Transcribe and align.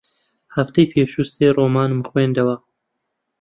هەفتەی 0.55 0.89
پێشوو 0.91 1.29
سێ 1.33 1.47
ڕۆمانم 1.57 2.01
خوێندەوە. 2.09 2.55